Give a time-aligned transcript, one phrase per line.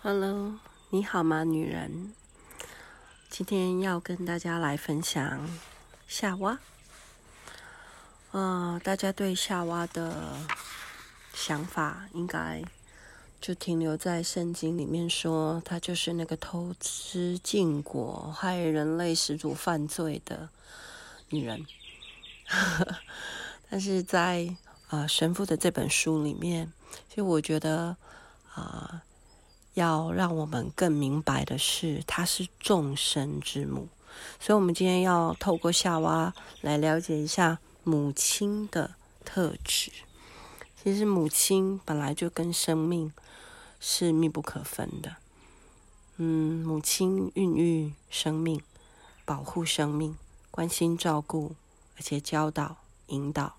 [0.00, 0.54] Hello，
[0.90, 2.12] 你好吗，女人？
[3.28, 5.50] 今天要跟大家来分享
[6.06, 6.60] 夏娃。
[8.30, 10.36] 啊、大家对夏娃的
[11.34, 12.62] 想法应该
[13.40, 20.48] 就停留在圣经里面说，她就是那个偷吃禁果、害人类始祖犯罪的
[21.30, 21.66] 女人。
[23.68, 24.54] 但是在
[24.90, 26.72] 啊、神父的这本书里面，
[27.08, 27.96] 其实我觉得
[28.54, 29.02] 啊。
[29.78, 33.88] 要让我们更明白的是，她是众生之母，
[34.40, 39.92] 所以，我们今天要透过夏娃来了解一下母亲的特质。
[40.82, 43.12] 其实，母亲本来就跟生命
[43.78, 45.16] 是密不可分的。
[46.16, 48.60] 嗯，母亲孕育生命，
[49.24, 50.16] 保护生命，
[50.50, 51.54] 关心照顾，
[51.96, 53.54] 而且教导、引导、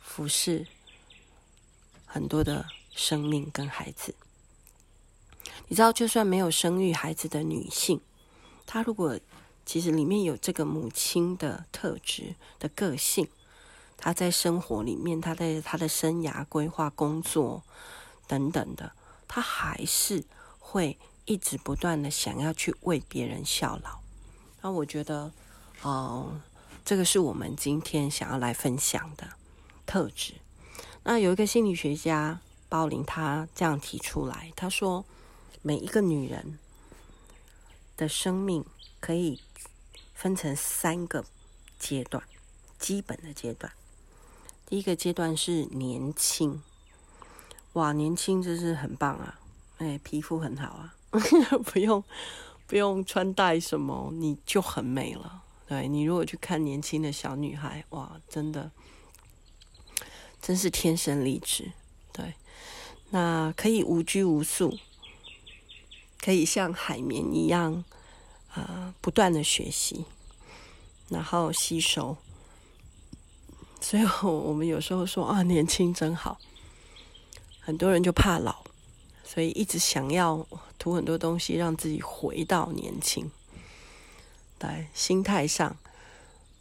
[0.00, 0.66] 服侍
[2.04, 4.14] 很多的生命跟孩子。
[5.68, 8.00] 你知道，就算没有生育孩子的女性，
[8.66, 9.18] 她如果
[9.64, 13.28] 其实里面有这个母亲的特质的个性，
[13.96, 17.62] 她在生活里面，她在她的生涯规划、工作
[18.26, 18.92] 等等的，
[19.26, 20.24] 她还是
[20.58, 24.00] 会一直不断的想要去为别人效劳。
[24.60, 25.32] 那我觉得，
[25.82, 26.40] 哦、
[26.84, 29.30] 这个是我们今天想要来分享的
[29.86, 30.34] 特质。
[31.04, 35.06] 那有一个心理学家鲍林，他这样提出来，他说。
[35.66, 36.58] 每一个女人
[37.96, 38.62] 的生命
[39.00, 39.40] 可以
[40.12, 41.24] 分成三个
[41.78, 42.22] 阶段，
[42.78, 43.72] 基本的阶段。
[44.66, 46.62] 第一个阶段是年轻，
[47.72, 49.40] 哇，年轻真是很棒啊！
[49.78, 50.94] 哎，皮肤很好啊，
[51.72, 52.04] 不用
[52.66, 55.44] 不用穿戴什么，你就很美了。
[55.66, 58.70] 对，你如果去看年轻的小女孩，哇，真的
[60.42, 61.72] 真是天生丽质。
[62.12, 62.34] 对，
[63.08, 64.78] 那可以无拘无束。
[66.24, 67.84] 可以像海绵一样，
[68.54, 70.06] 呃，不断的学习，
[71.10, 72.16] 然后吸收。
[73.78, 76.38] 所以我们有时候说啊，年轻真好。
[77.60, 78.64] 很多人就怕老，
[79.22, 80.46] 所以一直想要
[80.78, 83.30] 涂很多东西，让自己回到年轻。
[84.58, 85.76] 对，心态上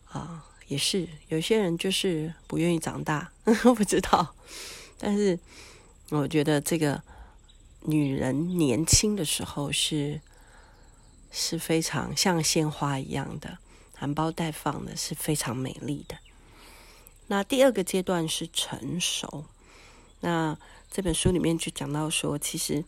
[0.10, 3.32] 啊，也是有些人就是不愿意长大，
[3.78, 4.36] 不知道。
[4.98, 5.40] 但是
[6.10, 7.02] 我觉得这个。
[7.86, 10.22] 女人年轻的时候是
[11.32, 13.58] 是非常像鲜花一样的，
[13.96, 16.18] 含苞待放的，是非常美丽的。
[17.28, 19.46] 那第二个阶段是成熟。
[20.22, 20.58] 那
[20.92, 22.86] 这本书里面就讲到说，其实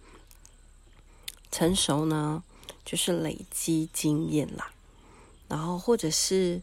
[1.52, 2.44] 成熟呢，
[2.86, 4.72] 就是累积经验啦，
[5.48, 6.62] 然后或者是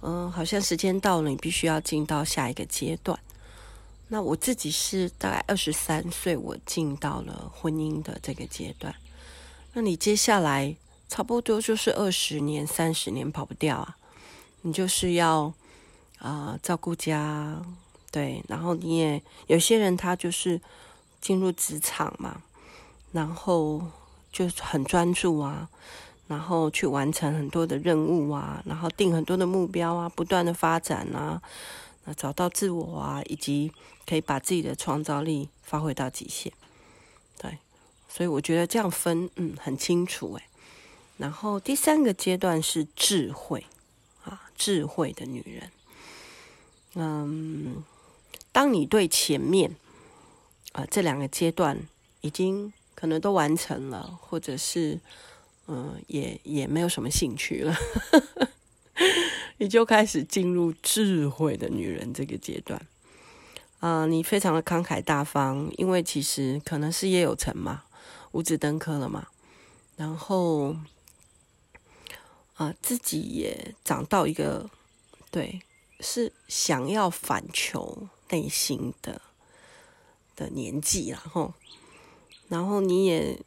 [0.00, 3.18] 嗯，好像时间到了，你必须要进到下一个阶段。
[4.08, 8.94] 那我自己是大概二十三岁，我进到了婚姻的这个阶段。
[9.72, 10.76] 那你接下来
[11.08, 13.96] 差不多就是二十年、三十年跑不掉啊！
[14.62, 15.52] 你就是要
[16.18, 17.60] 啊、照顾家，
[18.10, 20.60] 对，然后你也有些人他就是
[21.20, 22.42] 进入职场嘛，
[23.12, 23.82] 然后
[24.30, 25.68] 就很专注啊，
[26.28, 31.42] 然后去完成很多的任务啊，然后定很多的目标啊，不断的发展啊。
[32.04, 33.72] 那找到自我啊，以及
[34.06, 36.52] 可以把自己的创造力发挥到极限，
[37.38, 37.58] 对，
[38.08, 40.44] 所以我觉得这样分，嗯，很清楚诶。
[41.16, 43.64] 然后第三个阶段是智慧
[44.24, 45.70] 啊，智慧的女人，
[46.94, 47.82] 嗯，
[48.52, 49.74] 当你对前面
[50.72, 51.88] 啊这两个阶段
[52.20, 55.00] 已经可能都完成了，或者是
[55.68, 57.74] 嗯，也也没有什么兴趣了。
[59.58, 62.80] 你就开始进入智慧的女人这个阶段。
[63.80, 67.84] 啊、你非常的慷慨大方，因为其实可能事业有成嘛，
[68.32, 69.28] 五子登科了嘛，
[69.96, 70.74] 然后
[72.54, 74.70] 啊、自己也长到一个
[75.30, 75.60] 对，
[76.00, 79.20] 是想要反求内心的
[80.34, 81.52] 的年纪，然后，
[82.48, 83.38] 然后你也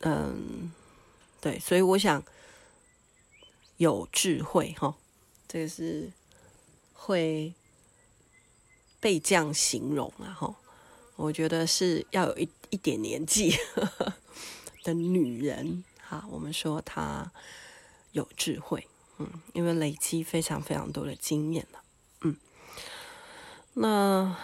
[0.00, 0.72] 嗯，
[1.40, 2.20] 对，所以我想
[3.76, 4.94] 有智慧哈。
[5.48, 6.10] 这个是
[6.92, 7.54] 会
[8.98, 10.56] 被这样形容啊，哈，
[11.14, 13.56] 我觉得是要有一一点年纪
[14.82, 17.30] 的女人，哈，我们说她
[18.12, 18.88] 有智慧，
[19.18, 21.80] 嗯，因为累积非常非常多的经验了，
[22.22, 22.36] 嗯，
[23.74, 24.36] 那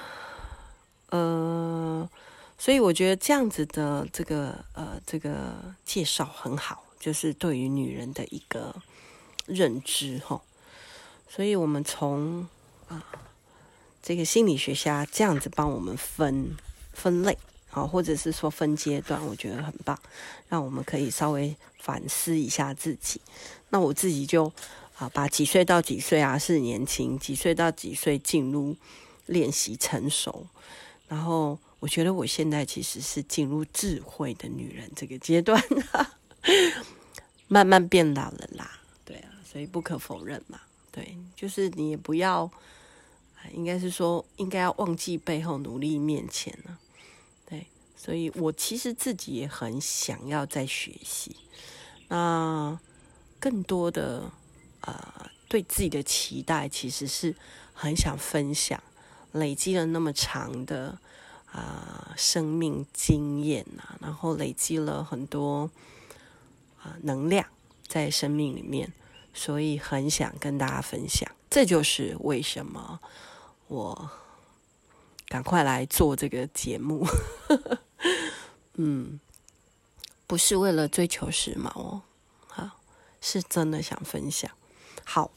[1.11, 2.09] 呃，
[2.57, 8.81] 所以我觉得这样子的这个呃这个介绍很好，就是对于女人的一个
[9.47, 10.41] 认知，哈。
[11.29, 12.47] 所以，我们从
[12.89, 13.05] 啊
[14.03, 16.57] 这个心理学家这样子帮我们分
[16.93, 17.39] 分类
[17.71, 19.99] 好，或者是说分阶段，我觉得很棒，
[20.49, 23.21] 让我们可以稍微反思一下自己。
[23.71, 24.53] 那我自己就
[24.99, 28.77] 啊，把几岁到几岁啊是年轻，几岁到几岁进入
[29.25, 30.47] 练习成熟，
[31.09, 35.59] 然后我觉得我现在其实是进入智慧的女人这个阶段，
[37.49, 38.82] 慢慢变老了啦，
[39.53, 40.61] 所以不可否认嘛，
[40.91, 42.51] 对，就是你也不要，
[43.53, 46.79] 应该是说应该要忘记背后，努力面前呢。
[47.95, 51.37] 所以我其实自己也很想要再学习，
[52.09, 52.77] 那
[53.39, 54.23] 更多的
[54.81, 57.37] 啊、呃，对自己的期待其实是
[57.73, 58.83] 很想分享，
[59.31, 60.99] 累积了那么长的
[61.53, 65.71] 啊、生命经验啊，然后累积了很多
[66.83, 67.47] 啊、能量
[67.87, 68.93] 在生命里面，
[69.35, 71.31] 所以很想跟大家分享。
[71.51, 73.01] 这就是为什么
[73.69, 74.11] 我
[75.29, 77.07] 赶快来做这个节目。
[78.75, 79.21] 嗯，
[80.27, 82.03] 不是为了追求时髦哦，
[82.47, 82.81] 好，
[83.21, 84.51] 是真的想分享。
[85.05, 85.31] 好，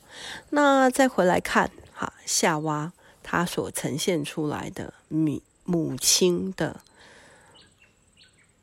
[0.52, 6.82] 那再回来看哈，夏娃她所呈现出来的母母亲的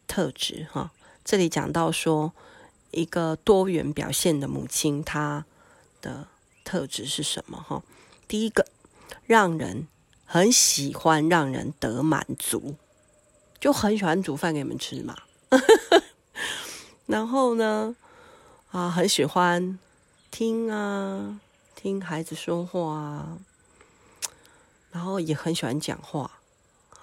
[0.06, 0.93] 特质哈，
[1.23, 2.32] 这里讲到说
[2.93, 5.44] 一个多元表现的母亲，她
[6.00, 6.29] 的
[6.65, 7.83] 特质是什么哈？
[8.29, 8.67] 第一个，
[9.27, 9.89] 让人
[10.25, 12.77] 很喜欢，让人得满足。
[13.59, 15.17] 就很喜欢煮饭给你们吃嘛，
[17.06, 17.94] 然后呢，
[18.73, 19.79] 啊，很喜欢
[20.33, 21.41] 听啊，
[21.77, 23.38] 听孩子说话啊，
[24.91, 26.41] 然后也很喜欢讲话，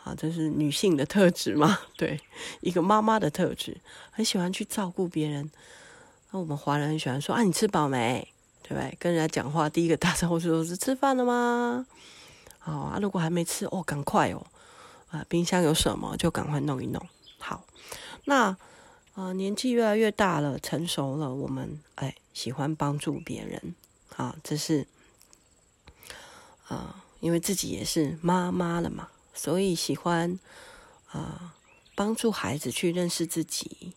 [0.03, 2.19] 啊，这是女性的特质嘛， 对，
[2.59, 3.77] 一个妈妈的特质，
[4.11, 5.49] 很喜欢去照顾别人。
[6.31, 8.27] 那我们华人很喜欢说啊，你吃饱没？
[8.61, 8.95] 对不对？
[8.99, 11.85] 跟人家讲话，第一个大声呼说是吃饭了吗？
[12.59, 14.45] 好啊，如果还没吃，哦，赶快哦。
[15.09, 17.03] 啊，冰箱有什么就赶快弄一弄。
[17.39, 17.65] 好，
[18.25, 18.55] 那
[19.15, 23.73] 呃年纪越来越大了，成熟了，我们哎喜欢帮助别人
[24.15, 24.85] 啊，这是
[26.67, 30.37] 啊，因为自己也是妈妈了嘛，所以喜欢
[31.11, 31.55] 啊
[31.95, 33.93] 帮助孩子去认识自己，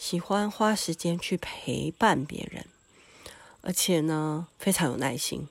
[0.00, 2.64] 喜欢花时间去陪伴别人，
[3.60, 5.46] 而且呢非常有耐心，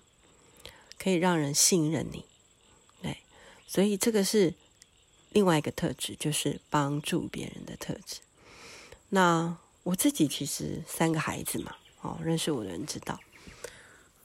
[0.98, 2.25] 可以让人信任你。
[3.00, 3.18] 对，
[3.68, 4.56] 所以这个是。
[5.31, 8.22] 另外一个特质就是帮助别人的特质。
[9.10, 13.19] 那我自己其实三个孩子嘛，哦，认识我的人知道。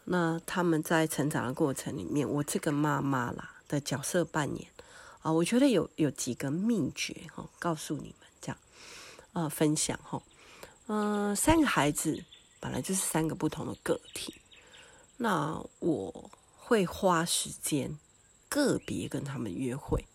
[0.04, 4.66] 那他们在成长的过程里面，我这个妈妈啦的角色扮演
[5.20, 8.56] 啊，我觉得有有几个秘诀哈，告诉你们这样，
[9.34, 10.22] 呃，分享哈。
[10.86, 12.24] 嗯、三个孩子
[12.58, 14.34] 本来就是三个不同的个体，
[15.18, 17.98] 那我会花时间
[18.48, 20.06] 个别跟他们约会。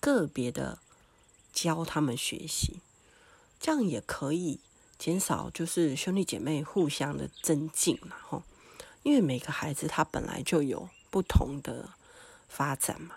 [0.00, 0.78] 个别的
[1.52, 2.80] 教他们学习，
[3.58, 4.60] 这样也可以
[4.96, 8.44] 减少就是兄弟姐妹互相的增进嘛，吼，
[9.02, 11.88] 因为每个孩子他本来就有不同的
[12.48, 13.16] 发展嘛。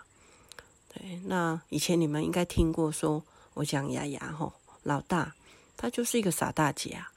[0.92, 3.22] 对，那以前你们应该听过说，
[3.54, 5.34] 我讲牙牙吼，老大
[5.76, 7.10] 他就是一个傻大姐啊。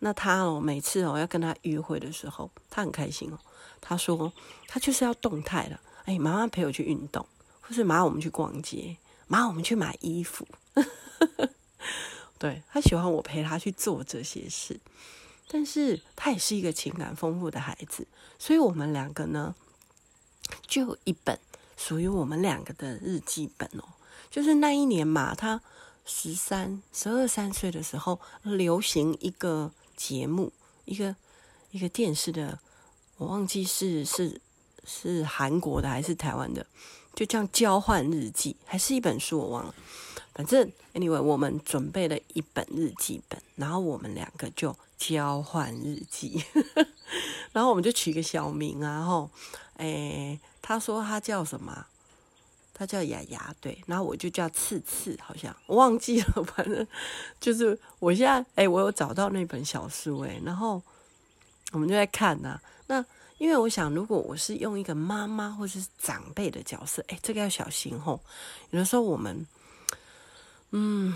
[0.00, 3.38] 那他哦，每次哦要跟他约会的时候，他很开心哦。
[3.80, 4.32] 他说
[4.68, 7.26] 他就是要动态的，哎，妈妈陪我去运动，
[7.60, 8.96] 或是妈妈我们去逛街。
[9.26, 10.46] 妈，我们去买衣服。
[12.38, 14.78] 对，他喜欢我陪他去做这些事，
[15.48, 18.06] 但是他也是一个情感丰富的孩子，
[18.38, 19.54] 所以我们两个呢，
[20.66, 21.38] 就一本
[21.78, 23.84] 属于我们两个的日记本哦。
[24.30, 25.62] 就是那一年嘛，他
[26.04, 30.52] 十三、十二三岁的时候，流行一个节目，
[30.84, 31.16] 一个
[31.70, 32.58] 一个电视的，
[33.16, 34.40] 我忘记是是
[34.84, 36.66] 是韩国的还是台湾的。
[37.14, 39.74] 就这样交换日记，还是一本书，我忘了。
[40.34, 46.44] 反正 anyway，我们准备了一本日记本，然后我们两个就交换日记，
[47.52, 49.30] 然后我们就取个小名啊，然后，
[49.76, 51.86] 诶，他说他叫什么？
[52.74, 56.86] 他叫雅雅，对，然后我就叫次次，好像忘记了，反正
[57.40, 60.82] 就是我现在，诶，我有找到那本小书，诶，然后
[61.72, 63.04] 我们就在看呐、啊，那。
[63.36, 68.20] 因为我想，如果我是用一个妈妈或是长辈的角色，哎，这个要小心吼。
[68.70, 69.44] 有的时候我们，
[70.70, 71.12] 嗯，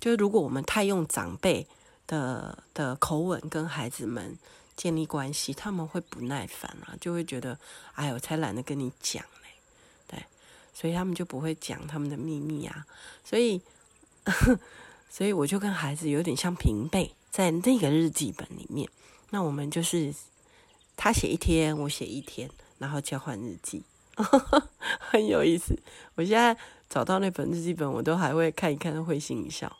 [0.00, 1.68] 就是如果我们太用长辈
[2.06, 4.36] 的的口吻跟孩子们
[4.76, 7.56] 建立关系，他们会不耐烦啊，就会觉得，
[7.92, 9.22] 哎呦，才懒得跟你讲，
[10.76, 12.84] 所以他们就不会讲他们的秘密啊。
[13.24, 13.62] 所以，
[15.08, 18.86] 所以我就跟孩子有点像平辈，在那个日记本里面，
[19.30, 20.14] 那我们就是。
[20.98, 23.84] 他写一天，我写一天，然后交换日记，
[24.98, 25.78] 很有意思。
[26.14, 26.56] 我现在
[26.88, 29.76] 找到那本日记本，我都还会看一看，会心一笑。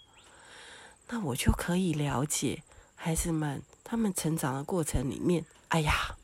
[1.08, 2.62] 那我就可以了解
[2.96, 6.16] 孩子们他们成长的过程里面，哎呀，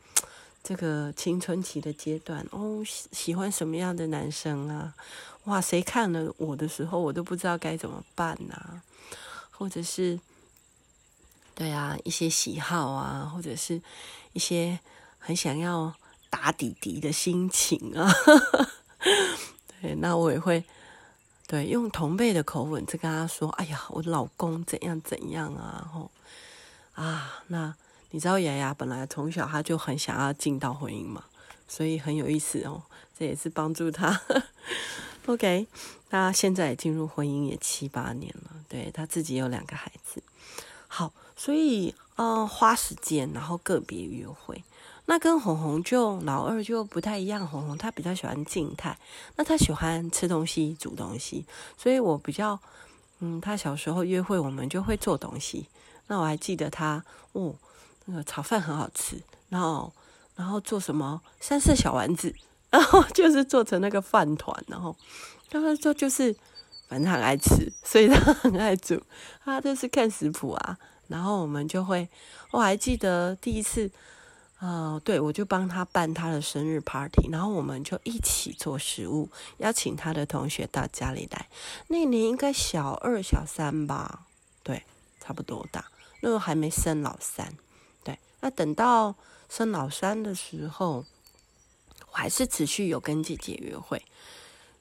[0.63, 4.95] 这个青春期的阶段哦，喜欢什么样的男生啊？
[5.45, 8.81] 哇，谁看了我的时候，我都不知道该怎么办呐、
[9.51, 10.21] 或者是，
[11.55, 13.83] 对啊，一些喜好啊，或者是
[14.33, 14.79] 一些
[15.19, 15.95] 很想要
[16.31, 18.13] 打底底的心情啊。
[19.83, 20.65] 对，那我也会。
[21.49, 26.11] 对，用同辈的口吻在跟他说：“哎呀，我老公怎样怎样啊？”吼
[26.95, 27.75] 啊，那
[28.13, 31.25] 你知道雅雅本来从小他就很想要进到婚姻嘛，
[31.67, 32.83] 所以很有意思哦。
[33.19, 34.21] 这也是帮助他。
[35.27, 35.67] OK，
[36.11, 40.23] 那现在也进入婚姻也七八年了，对，他自己有两个孩子。
[40.89, 44.63] 好，所以嗯、花时间，然后个别约会。
[45.07, 48.99] 那跟红红就老二就不太一样，红红他比较喜欢静态，
[49.37, 51.45] 那他喜欢吃东西、煮东西，
[51.79, 52.59] 所以我比较，
[53.21, 55.67] 嗯，他小时候约会我们就会做东西。
[56.09, 57.55] 那我还记得他，哦，
[58.07, 59.93] 那个炒饭很好吃，然后
[60.37, 62.35] 然后做什么三色小丸子，
[62.71, 64.97] 然后 就是做成那个饭团，然后
[65.51, 66.35] 他说就是
[66.89, 69.03] 反正很爱吃，所以他很爱煮，
[69.45, 70.79] 他就是看食谱啊，
[71.09, 72.09] 然后我们就会，
[72.51, 73.91] 我还记得第一次。
[74.65, 81.49] 哦，对，我就帮他办他的生日 party，然后我们就一起做食物，邀请他的同学到家里来。
[81.89, 84.21] 那年应该小二、小三吧，
[84.63, 84.85] 对，
[85.19, 85.85] 差不多大。
[86.21, 87.53] 那时候还没生老三，
[88.43, 89.15] 那等到
[89.49, 91.07] 生老三的时候，
[92.11, 94.05] 我还是持续有跟姐姐约会。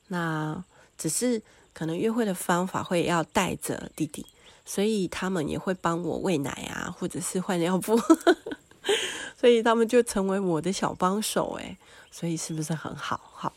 [0.07, 0.63] 那
[0.97, 1.41] 只是
[1.71, 4.25] 可能约会的方法会要带着弟弟，
[4.65, 7.97] 所以他们也会帮我喂奶啊，或者是换尿布。
[9.39, 11.77] 所以他们就成为我的小帮手，诶，
[12.11, 13.21] 所以是不是很好？
[13.33, 13.53] 好，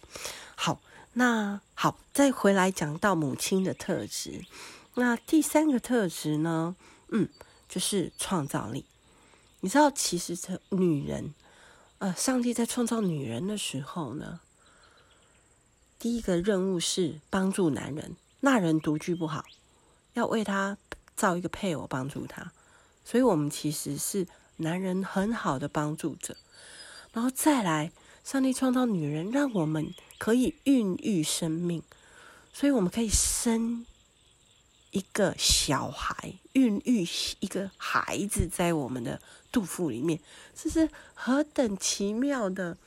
[0.54, 0.80] 好，
[1.14, 4.44] 那好，再回来讲到母亲的特质。
[4.94, 6.76] 那第三个特质呢？
[7.08, 7.28] 嗯，
[7.68, 8.84] 就是创造力。
[9.64, 11.32] 你知道，其实这女人，
[11.96, 14.40] 呃，上帝在创造女人的时候呢，
[15.98, 18.14] 第一个任务是帮助男人。
[18.40, 19.42] 那人独居不好，
[20.12, 20.76] 要为他
[21.16, 22.52] 造一个配偶帮助他。
[23.06, 24.28] 所以我们其实是。
[24.58, 26.36] 男人很好的帮助者，
[27.12, 27.90] 然后再来，
[28.22, 31.82] 上帝创造女人，让我们可以孕育生命，
[32.52, 33.84] 所以我们可以生
[34.94, 37.04] 一个小孩，孕育
[37.40, 39.20] 一个孩子在我们的
[39.50, 40.20] 肚腹里面，
[40.54, 42.78] 这是何等奇妙的，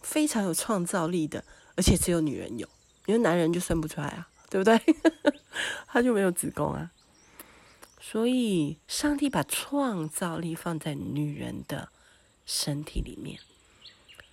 [0.00, 1.44] 非常有创造力的，
[1.76, 2.68] 而且只有女人有，
[3.06, 4.80] 因为男人就生不出来啊， 对不对？
[5.88, 6.92] 他就没有子宫啊。
[8.00, 11.88] 所以，上帝把创造力放在女人的
[12.46, 13.40] 身体里面，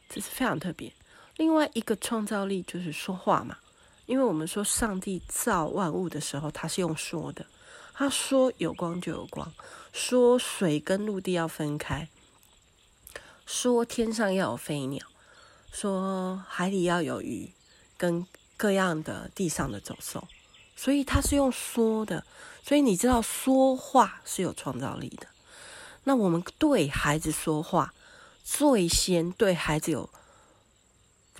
[0.08, 0.94] 这是非常特别。
[1.38, 3.58] 另外一个创造力就是说话嘛，
[4.06, 7.46] 因为我们说上帝造万物的时候，他是用说的，
[7.94, 9.52] 他说有光就有光，
[9.92, 12.10] 说水跟陆地要分开，
[13.46, 15.06] 说天上要有飞鸟，
[15.72, 17.52] 说海里要有鱼，
[17.98, 18.26] 跟
[18.58, 20.28] 各样的地上的走兽，
[20.76, 22.26] 所以他是用说的。
[22.66, 25.28] 所以你知道说话是有创造力的。
[26.06, 27.94] 那我们对孩子说话，
[28.42, 30.10] 最先对孩子有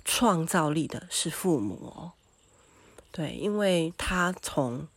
[0.04, 2.12] 创造力的是父母哦。
[3.16, 4.88] 对，因为他从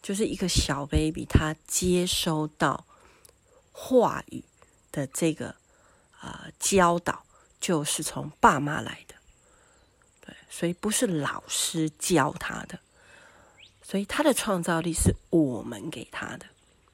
[0.00, 2.84] 就是一个小 baby，他接收到
[3.72, 4.44] 话语
[4.92, 5.56] 的这个
[6.20, 7.24] 啊、教导，
[7.60, 9.16] 就是从爸妈来的。
[10.24, 12.78] 对，所以不是老师教他的。
[13.82, 16.46] 所以他的创造力是我们给他的，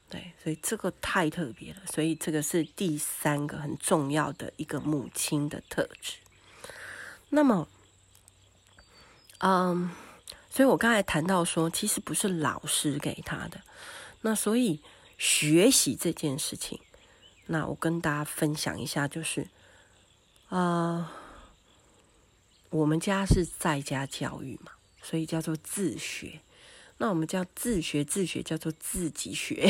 [0.09, 1.81] 对，所以这个太特别了。
[1.93, 6.15] 所以这个是第三个很重要的一个母亲的特质。
[7.29, 7.69] 那么，
[9.39, 9.91] 嗯，
[10.55, 13.61] 所以我刚才谈到说，其实不是老师给他的。
[14.21, 14.81] 那所以
[15.19, 16.79] 学习这件事情，
[17.47, 19.49] 那我跟大家分享一下，就是，
[20.51, 21.11] 啊、呃，
[22.71, 24.71] 我们家是在家教育嘛，
[25.03, 26.39] 所以叫做自学。
[26.99, 29.69] 那我们叫自学，自学叫做自己学，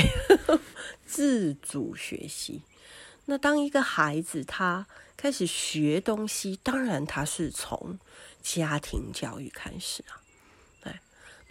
[1.09, 2.61] 自主学习。
[3.25, 4.87] 那当一个孩子他
[5.17, 7.99] 开始学东西，当然他是从
[8.43, 10.21] 家庭教育开始啊。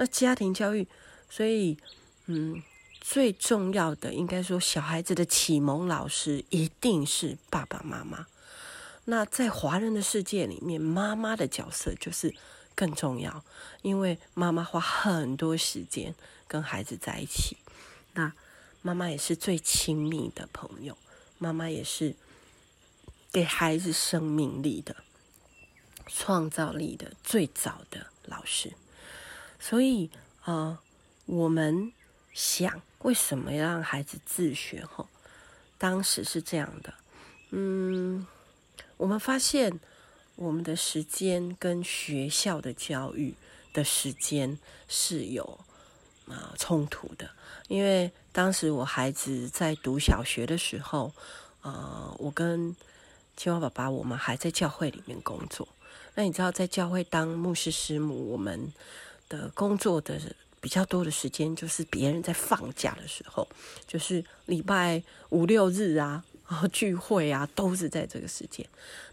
[0.03, 0.86] 那家庭教育，
[1.29, 1.77] 所以
[2.25, 2.62] 嗯，
[3.00, 8.27] 最重要的应该说，小孩子的启蒙老师一定是爸爸妈妈。
[9.05, 12.36] 那在华人的世界里面，妈妈的角色就是。
[12.75, 13.45] 更重要，
[13.83, 16.15] 因为妈妈花很多时间
[16.48, 17.55] 跟孩子在一起，
[18.13, 18.33] 那
[18.81, 20.98] 妈妈也是最亲密的朋友，
[21.38, 22.15] 妈妈也是
[23.31, 24.95] 给孩子生命力的、
[26.07, 28.74] 创造力的最早的老师。
[29.65, 30.10] 所以
[30.41, 30.79] 啊、呃，
[31.25, 31.93] 我们
[32.34, 34.86] 想为什么要让孩子自学？
[34.86, 35.08] 哈，
[35.77, 36.93] 当时是这样的，
[37.51, 38.27] 嗯，
[38.98, 39.79] 我们发现
[40.36, 43.36] 我们的时间跟学校的教育
[43.72, 45.58] 的时间是有
[46.27, 47.29] 啊、冲突的，
[47.70, 51.13] 因为当时我孩子在读小学的时候，
[51.62, 52.75] 啊、呃，我跟
[53.38, 55.65] 青蛙爸爸我们还在教会里面工作。
[56.15, 58.72] 那你知道，在教会当牧师师母，我们
[59.30, 60.20] 的工作的
[60.60, 63.48] 比较多的时间，就是别人在放假的时候，
[63.86, 68.65] 就是礼拜五六日啊， 然后聚会啊，都是在这个时间。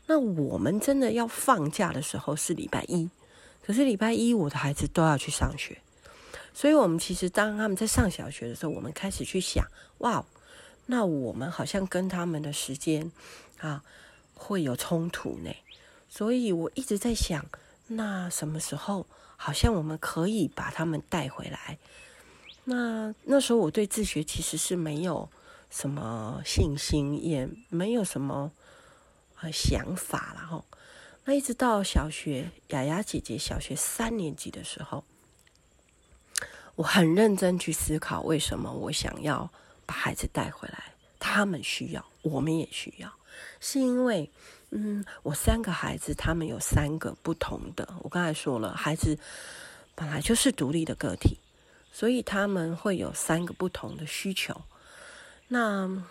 [0.06, 3.08] 那我们真的要放假的时候是礼拜一，
[3.62, 5.80] 可是礼拜一我的孩子都要去上学，
[6.52, 9.64] 所以我们其实当他们在上小学的时候，我们开始去想，
[9.98, 10.24] 哇，
[10.86, 13.10] 那我们好像跟他们的时间
[13.58, 13.84] 啊
[14.34, 15.50] 会有冲突呢。
[16.08, 17.46] 所以我一直在想，
[17.86, 19.06] 那什么时候
[19.42, 21.78] 好像我们可以把他们带回来？
[22.64, 25.30] 那那时候我对自学其实是没有
[25.70, 28.52] 什么信心，也没有什么
[29.40, 30.62] 呃想法了哈。
[31.24, 35.04] 那一直到小学雅雅姐姐小学三年级的时候，
[36.74, 39.50] 我很认真去思考，为什么我想要
[39.86, 40.92] 把孩子带回来？
[41.20, 43.12] 他们需要，我们也需要，
[43.60, 44.28] 是因为。
[44.72, 47.92] 嗯，我三个孩子，他们有三个不同的。
[48.04, 49.18] 我刚才说了，孩子
[49.96, 51.38] 本来就是独立的个体，
[51.90, 54.62] 所以他们会有三个不同的需求。
[55.48, 56.04] 那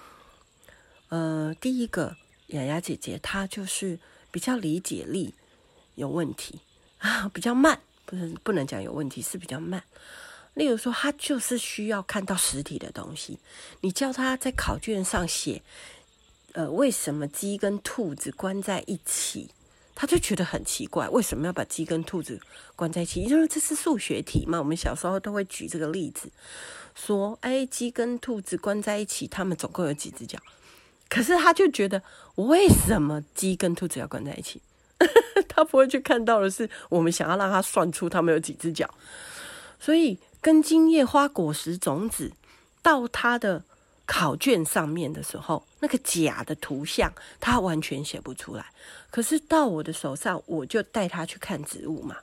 [1.07, 3.97] 呃，第一个雅雅姐姐，她就是
[4.29, 5.33] 比较理解力
[5.95, 6.59] 有问题
[6.97, 9.81] 啊，比较慢，不是不能讲有问题，是比较慢。
[10.59, 13.39] 例如说，他就是需要看到实体的东西，
[13.79, 15.61] 你叫他在考卷上写。
[16.51, 19.51] 呃，为什么鸡跟兔子关在一起？
[19.95, 22.41] 他就觉得很奇怪，为什么要把鸡跟兔子
[22.75, 23.21] 关在一起？
[23.21, 24.59] 因为这是数学题嘛。
[24.59, 26.29] 我们小时候都会举这个例子，
[26.93, 30.37] 说：“哎，鸡跟兔子关在一起，它们总共有几只脚？”
[31.07, 32.03] 可是他就觉得，
[32.35, 34.61] 为什么鸡跟兔子要关在一起？
[35.47, 38.93] 他不会去看到的是，我们想要让他算出它们有几只脚。
[39.79, 42.33] 所以，根茎叶花果实种子
[42.81, 43.63] 到他的。
[44.11, 48.65] 考卷上面的时候，那个假的图像他完全写不出来。
[49.11, 52.17] 可是到我的手上，我就带他去看植物嘛，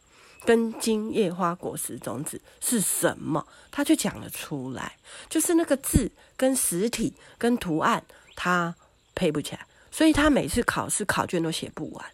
[0.45, 4.97] 根茎叶花果实种子是什么，他就讲了出来。
[5.29, 8.03] 就是那个字跟实体跟图案，
[8.35, 8.75] 他
[9.15, 12.05] 配不起来，所以他每次考试考卷都写不完，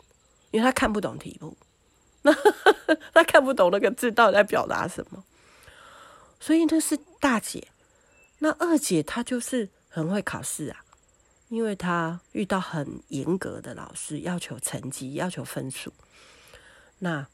[0.50, 1.56] 因为他看不懂题目，
[2.20, 2.34] 那
[3.14, 5.24] 他看不懂那个字到底在表达什么。
[6.42, 7.68] 所以那是大姐。
[8.40, 10.84] 那二姐她就是很会考试啊，
[11.48, 15.92] 因为她遇到很严格的老师，要求成绩，要求分数。
[16.98, 17.24] 那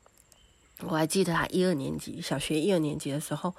[0.81, 3.55] 我还记得她一二年级，小学一二年级的时候，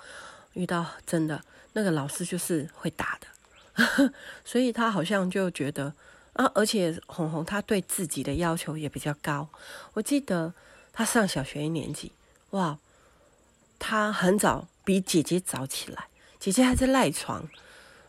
[0.53, 4.13] 遇到真的那个老师就是会打的，
[4.45, 5.95] 所以她好像就觉得
[6.33, 9.49] 啊，而且红红她对自己的要求也比较高。
[9.93, 10.53] 我记得
[10.93, 12.11] 她上小学一年级，
[12.51, 12.77] 哇，
[13.79, 16.07] 她很早比姐姐早起来。
[16.39, 17.47] 姐姐还在赖床，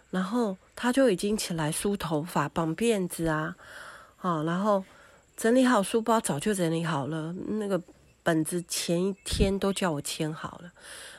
[0.09, 3.55] 然后她就已经起来梳头发、绑辫子啊，
[4.16, 4.83] 好，然后
[5.37, 7.35] 整理好书包，早就整理好了。
[7.35, 7.79] 那个
[8.23, 10.73] 本子前一天都叫我签好了，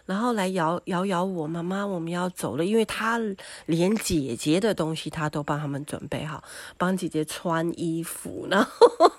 [0.08, 3.20] 然后来摇摇摇我妈妈，我们要走了，因为她
[3.68, 6.44] 连姐姐的东西她都帮他们准备好，
[6.76, 9.12] 帮姐姐穿衣服，然后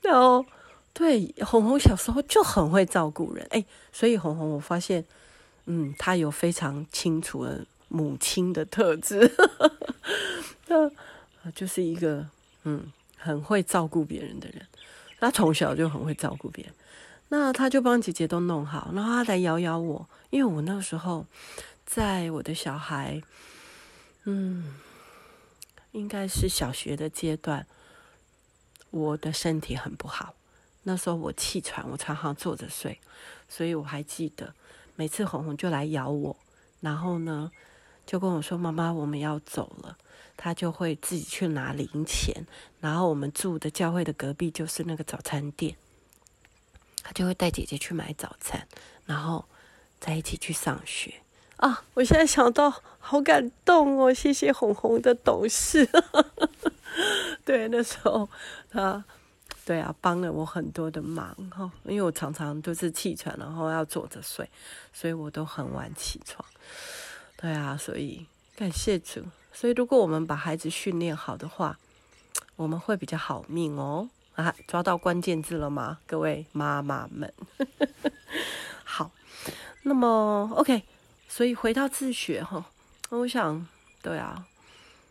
[0.00, 0.46] 然后
[0.94, 3.62] 对红红小时候就很会照顾人，哎，
[3.92, 5.04] 所以红红我发现。
[5.66, 9.30] 嗯，他有非常清楚的母亲的特质，
[10.66, 10.90] 那
[11.54, 12.26] 就是一个
[12.64, 14.66] 嗯很会照顾别人的人。
[15.20, 16.74] 他从小就很会照顾别人，
[17.28, 21.24] 那他就帮姐姐都弄好，然后他来咬咬我，因为我那时候
[21.86, 23.22] 在我的小孩，
[24.24, 24.74] 嗯，
[25.92, 27.64] 应该是小学的阶段，
[28.90, 30.34] 我的身体很不好，
[30.82, 32.98] 那时候我气喘，我常常坐着睡，
[33.48, 34.52] 所以我还记得。
[34.96, 36.36] 每次红红就来咬我，
[36.80, 37.50] 然后呢，
[38.04, 39.96] 就跟我说：“妈妈，我们要走了。”
[40.36, 42.46] 他就会自己去拿零钱，
[42.80, 45.76] 然后我们住的教会的隔壁就是那个早餐店，
[47.02, 48.66] 他就会带姐姐去买早餐，
[49.06, 49.44] 然后
[50.00, 51.14] 在一起去上学
[51.58, 51.84] 啊！
[51.94, 55.88] 我现在想到好感动哦，谢谢红红的懂事。
[57.44, 58.28] 对，那时候
[58.70, 59.04] 他。
[59.64, 64.48] 对啊，帮了我很多的忙哈，因为我常常都是气喘，然后要坐着睡，
[64.92, 66.44] 所以我都很晚起床。
[67.36, 69.22] 对啊，所以感谢主。
[69.52, 71.78] 所以如果我们把孩子训练好的话，
[72.56, 74.08] 我们会比较好命哦。
[74.34, 75.98] 啊，抓到关键字了吗？
[76.06, 77.30] 各位妈妈们，
[78.82, 79.10] 好，
[79.82, 80.82] 那么 OK，
[81.28, 82.64] 所以回到自学哈，
[83.10, 83.66] 我想，
[84.00, 84.46] 对啊，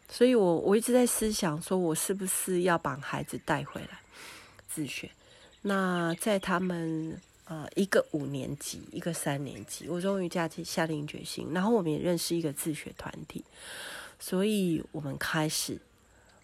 [0.09, 4.00] 所以我我一直在思想，说我是不是要把孩子带回来
[4.73, 5.11] 自学？
[5.61, 13.43] 那在他们呃一个五年级，一个三年级，我终于下下定决心，然后我们也认识一个自学团体，
[14.19, 15.79] 所以我们开始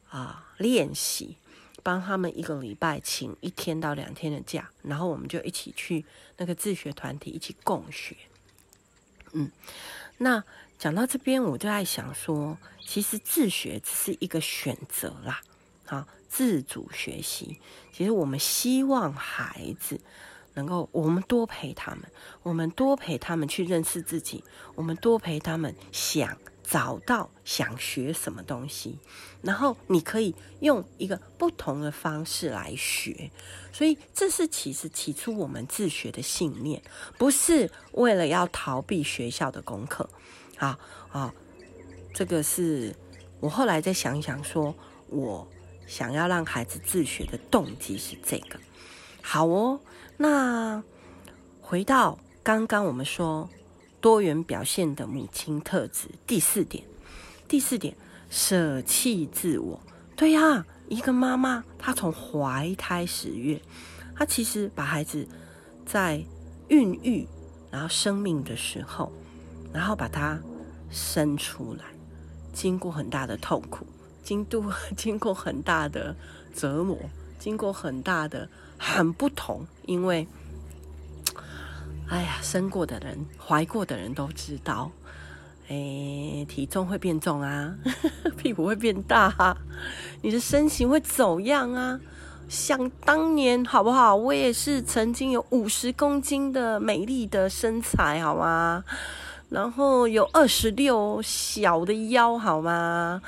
[0.09, 1.35] 啊练习。
[1.83, 6.03] 帮他们一个礼拜请一天到两天的假，然后我们就一起去
[6.35, 8.13] 那个自学团体一起共学。
[9.31, 9.49] 嗯，
[10.17, 10.43] 那
[10.77, 15.41] 讲到这边，我就在想说，其实自学只是一个选择啦，
[15.85, 16.05] 啊，
[16.37, 17.59] 自主学习。
[17.91, 19.99] 其实我们希望孩子
[20.53, 22.03] 能够，我们多陪他们，
[22.43, 24.43] 我们多陪他们去认识自己，
[24.75, 26.37] 我们多陪他们想。
[26.69, 28.99] 找到想学什么东西，
[29.41, 33.31] 然后你可以用一个不同的方式来学，
[33.71, 36.81] 所以这是其实起初我们自学的信念，
[37.17, 40.09] 不是为了要逃避学校的功课。
[40.57, 40.77] 啊
[41.09, 41.33] 啊，
[42.13, 42.93] 这个是
[43.39, 44.75] 我后来再想一想，说
[45.07, 45.47] 我
[45.87, 48.59] 想要让孩子自学的动机是这个。
[49.23, 49.79] 好哦，
[50.17, 50.83] 那
[51.59, 53.49] 回到刚刚我们说。
[53.99, 56.83] 多元表现的母亲特质，第四点，
[57.47, 57.97] 第四点，
[58.29, 59.81] 舍弃自我。
[60.15, 63.59] 对呀，一个妈妈，她从怀胎十月，
[64.15, 65.27] 她其实把孩子
[65.83, 66.23] 在
[66.69, 67.27] 孕育，
[67.71, 69.11] 然后生命的时候，
[69.73, 70.39] 然后把他
[70.91, 71.83] 生出来，
[72.53, 73.85] 经过很大的痛苦，
[74.27, 74.65] 经度
[74.97, 76.13] 经过很大的
[76.53, 76.97] 折磨，
[77.39, 80.27] 经过很大的很不同，因为。
[82.09, 84.91] 哎呀，生过的人、怀过的人都知道，
[85.69, 87.73] 哎，体重会变重啊，
[88.37, 89.57] 屁股会变大，
[90.21, 91.97] 你的身形会走样啊。
[92.49, 94.13] 想当年，好不好？
[94.13, 98.83] 我也是曾经有五十公斤的美丽的身材，好吗？
[99.49, 103.21] 然后有二十六小的腰，好吗？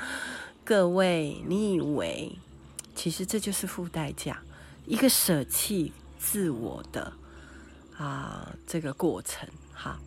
[0.70, 2.30] 各位，你以为，
[2.94, 4.40] 其实这就是付代价，
[4.86, 7.12] 一个舍弃自我的。
[7.98, 9.98] 啊，这个过程哈，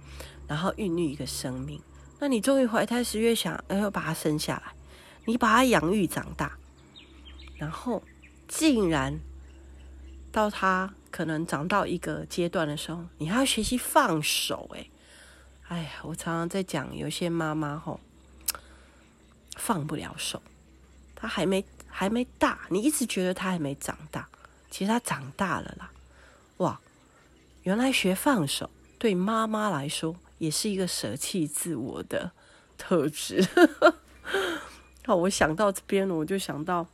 [0.48, 1.82] 然后孕育一个生命，
[2.18, 4.74] 那你终于怀胎十月想，哎呦，把它生下来，
[5.26, 6.58] 你把它养育长大，
[7.58, 8.02] 然后
[8.48, 9.20] 竟然
[10.32, 14.90] 到他可能长到一个阶段的时候，你还要学习放手，哎，
[15.68, 18.00] 哎呀，我常常在讲，有些妈妈吼
[19.58, 20.42] 放不了手，
[21.24, 24.28] 他还没还没大，你一直觉得他还没长大，
[24.70, 25.90] 其实他长大了啦，
[26.58, 26.78] 哇！
[27.62, 32.30] 原来学放手对妈妈来说也是一个舍弃自我的
[32.78, 33.48] 特质。
[35.08, 36.86] 好，我想到这边了，我就想到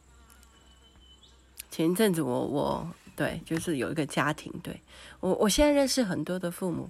[1.72, 4.80] 前一阵子我我对，就是有一个家庭，对，
[5.22, 6.88] 我我现在认识很多的父母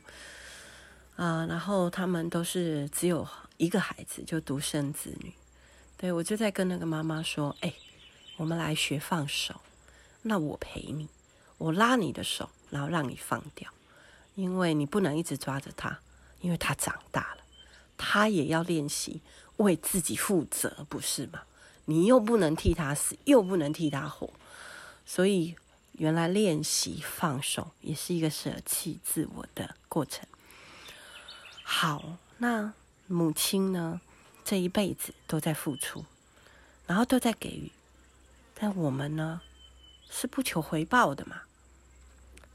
[1.15, 3.25] 啊，然后他们都是只有
[3.55, 5.31] 一个孩子，就独生子女。
[5.99, 7.73] 对，我就在跟那个妈妈说：“哎，
[8.37, 9.59] 我们来学放手，
[10.21, 11.09] 那我陪你，
[11.57, 13.67] 我拉你的手。”然后让你放掉，
[14.35, 15.99] 因为你不能一直抓着他，
[16.39, 17.43] 因为他长大了，
[17.97, 19.21] 他也要练习
[19.57, 21.41] 为自己负责，不是吗？
[21.85, 24.31] 你又不能替他死，又不能替他活，
[25.03, 25.55] 所以
[25.93, 30.27] 原来练习放手也是一个舍弃自我的过程。
[31.63, 32.71] 好，那
[33.07, 33.99] 母亲呢？
[34.49, 36.03] 这一辈子都在付出，
[36.87, 37.71] 然后都在给予，
[38.55, 39.41] 但我们呢，
[40.09, 41.41] 是不求回报的嘛？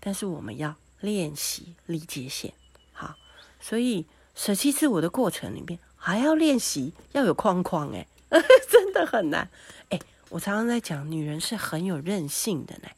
[0.00, 2.52] 但是我们要练习立界线，
[2.92, 3.14] 好，
[3.60, 8.04] 所以舍弃自我的过程里面还要练习要有框框，哎，
[8.68, 9.48] 真的很难，
[9.90, 12.88] 哎，我常常在讲，女人是很有韧性的呢，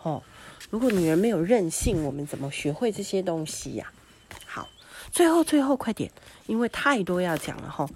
[0.00, 0.22] 哦，
[0.70, 3.92] 如果女人没有韧性，我们怎么学会这些东西呀？
[4.46, 4.70] 好，
[5.12, 6.10] 最后最后快点，
[6.46, 7.86] 因为太多要讲了哈，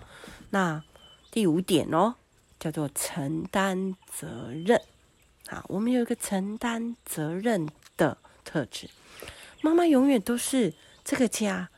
[0.52, 0.82] 那
[1.30, 2.14] 第五点哦，
[2.58, 4.80] 叫做承担责任，
[5.48, 8.16] 啊，我们有一个承担责任的。
[8.44, 8.90] 特质，
[9.60, 11.70] 妈妈永远都是这个家，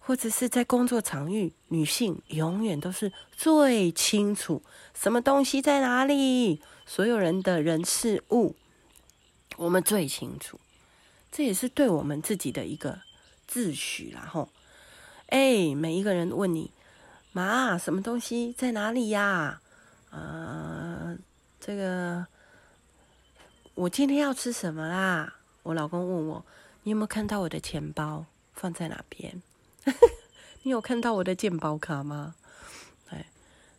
[0.00, 4.60] 或者是在工作场域，女性永远都是最清楚
[4.92, 8.56] 什么东西在哪里，所有人的人事物，
[9.56, 10.58] 我们最清楚。
[11.30, 12.98] 这也是对我们自己的一个
[13.46, 14.48] 自诩啦，吼。
[15.28, 16.72] 哎，每一个人问你，
[17.32, 19.60] 妈，什么东西在哪里呀？
[20.10, 21.16] 呃，
[21.60, 22.26] 这个
[23.74, 25.34] 我今天要吃什么啦？
[25.62, 26.44] 我老公问我
[26.82, 29.40] ：“你有没有看到我的钱包放在哪边？
[30.62, 32.34] 你有看到我的健保卡吗？”
[33.08, 33.24] 对，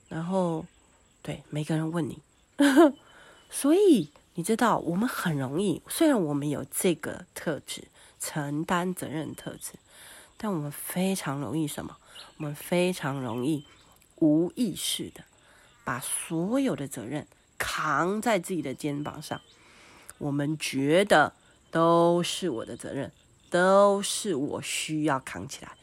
[0.08, 0.66] 然后
[1.22, 2.22] 对每个人问你，
[3.52, 7.84] 所以你知道，我们很容易，虽然我们有这个特质，
[8.18, 9.74] 承担责任特质，
[10.44, 11.98] 但我们非常容易什么？
[12.38, 13.64] 我们非常容易
[14.16, 15.24] 无意识的
[15.84, 17.28] 把所有的责任
[17.60, 19.40] 扛在自己的肩膀上。
[20.18, 21.36] 我们觉得
[21.70, 23.12] 都是我的责任，
[23.52, 25.74] 都是我需要扛起来。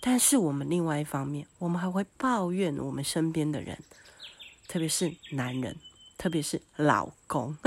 [0.00, 3.78] 但是我们另外一方面，我们还会抱怨我们身边的人，
[4.68, 5.76] 特别是男人，
[6.16, 7.58] 特别是老公，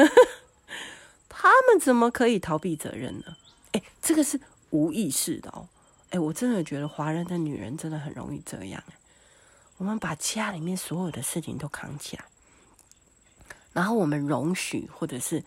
[1.29, 3.37] 他们怎么可以逃避责任呢？
[3.73, 5.67] 诶，这个是无意识的哦。
[6.13, 8.83] 诶，我真的觉得华人的女人真的很容易这样。
[9.77, 12.25] 我们把家里面所有的事情都扛起来，
[13.73, 15.43] 然后我们容许或者是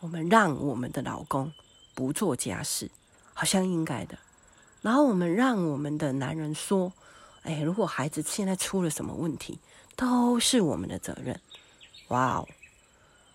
[0.00, 1.52] 我们让我们的老公
[1.94, 2.90] 不做家事，
[3.34, 4.18] 好像应该的。
[4.80, 6.90] 然后我们让我们的男人说
[7.44, 9.58] ：“哎，如果孩子现在出了什么问题，
[9.96, 11.38] 都是我们的责任。”
[12.08, 12.48] 哇哦！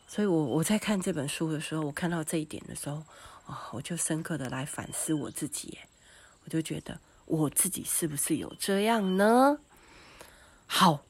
[0.07, 3.03] 所以我我在看这本书的时候，我看到这一点的时候，
[3.45, 5.77] 哦，我就深刻的来反思我自己。
[6.45, 9.59] 我就觉得我自己是不是有这样呢？
[10.67, 11.03] 好，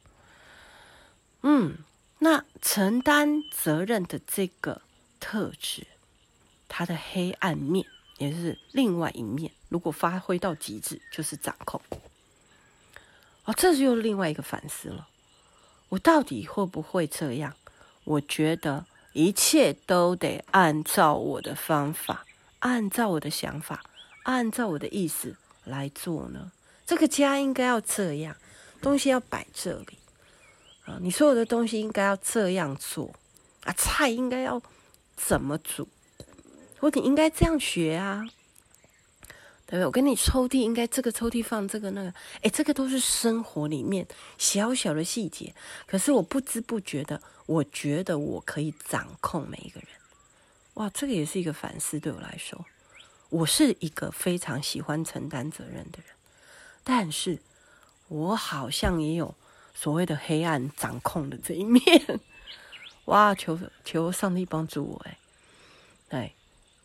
[1.41, 1.77] 嗯，
[2.19, 4.81] 那承担责任的这个
[5.19, 5.85] 特质，
[6.67, 7.85] 它的黑暗面
[8.17, 9.51] 也是另外一面。
[9.69, 11.81] 如果发挥到极致，就是掌控。
[13.43, 15.07] 哦，这是又另外一个反思了。
[15.89, 17.53] 我到底会不会这样？
[18.05, 22.25] 我觉得一切都得按照我的方法，
[22.59, 23.83] 按照我的想法，
[24.25, 26.51] 按照我的意思来做呢。
[26.85, 28.35] 这个家应该要这样，
[28.81, 29.97] 东西要摆这里
[30.85, 30.99] 啊。
[31.01, 33.11] 你所有的东西应该要这样做
[33.63, 34.61] 啊，菜应该要
[35.17, 35.87] 怎么煮，
[36.79, 38.27] 或者你应该这样学啊。
[39.67, 39.85] 对不对？
[39.87, 44.07] 我跟你抽屉应该这个抽屉放这个那个，哎，这个都是生活里面
[44.37, 45.55] 小小的细节。
[45.87, 49.89] 可是我不知不觉的，我觉得我可以掌控每一个人。
[50.75, 52.63] 哇，这个也是一个反思对我来说。
[53.35, 56.15] 我是一个非常喜欢承担责任的人，
[56.85, 57.41] 但是
[58.07, 59.35] 我好像也有
[59.73, 61.83] 所谓的黑暗掌控的这一面。
[63.05, 65.17] 哇，求求上帝帮助我哎，
[66.07, 66.33] 对，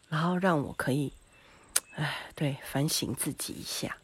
[0.08, 1.12] 然后让我可以。
[1.94, 3.96] 哎，对，反省自己一下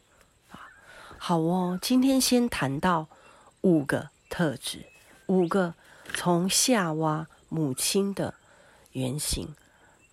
[0.51, 0.69] 啊。
[1.17, 3.07] 好哦，今天先谈到
[3.59, 4.85] 五个特质，
[5.25, 5.73] 五个
[6.13, 8.35] 从夏娃母亲的
[8.93, 9.53] 原型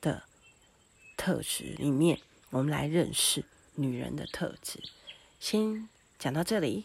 [0.01, 0.25] 的
[1.25, 3.43] 特质里面，我们来认识
[3.77, 4.79] 女人的特质。
[5.41, 6.85] 先讲到这里。